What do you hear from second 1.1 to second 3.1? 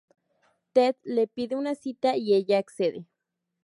pide una cita, y ella accede.